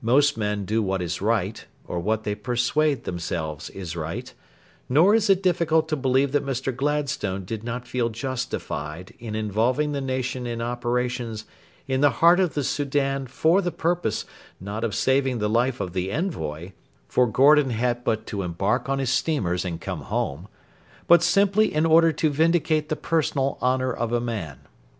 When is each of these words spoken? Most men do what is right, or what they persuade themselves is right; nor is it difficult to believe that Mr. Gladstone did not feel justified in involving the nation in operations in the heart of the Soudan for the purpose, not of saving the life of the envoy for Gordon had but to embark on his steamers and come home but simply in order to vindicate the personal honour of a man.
Most 0.00 0.36
men 0.36 0.64
do 0.64 0.80
what 0.80 1.02
is 1.02 1.20
right, 1.20 1.66
or 1.88 1.98
what 1.98 2.22
they 2.22 2.36
persuade 2.36 3.02
themselves 3.02 3.68
is 3.70 3.96
right; 3.96 4.32
nor 4.88 5.12
is 5.12 5.28
it 5.28 5.42
difficult 5.42 5.88
to 5.88 5.96
believe 5.96 6.30
that 6.30 6.46
Mr. 6.46 6.72
Gladstone 6.72 7.44
did 7.44 7.64
not 7.64 7.88
feel 7.88 8.08
justified 8.08 9.12
in 9.18 9.34
involving 9.34 9.90
the 9.90 10.00
nation 10.00 10.46
in 10.46 10.62
operations 10.62 11.46
in 11.88 12.00
the 12.00 12.10
heart 12.22 12.38
of 12.38 12.54
the 12.54 12.62
Soudan 12.62 13.26
for 13.26 13.60
the 13.60 13.72
purpose, 13.72 14.24
not 14.60 14.84
of 14.84 14.94
saving 14.94 15.38
the 15.40 15.50
life 15.50 15.80
of 15.80 15.94
the 15.94 16.12
envoy 16.12 16.70
for 17.08 17.26
Gordon 17.26 17.70
had 17.70 18.04
but 18.04 18.24
to 18.28 18.42
embark 18.42 18.88
on 18.88 19.00
his 19.00 19.10
steamers 19.10 19.64
and 19.64 19.80
come 19.80 20.02
home 20.02 20.46
but 21.08 21.24
simply 21.24 21.74
in 21.74 21.86
order 21.86 22.12
to 22.12 22.30
vindicate 22.30 22.88
the 22.88 22.94
personal 22.94 23.58
honour 23.60 23.92
of 23.92 24.12
a 24.12 24.20
man. 24.20 24.60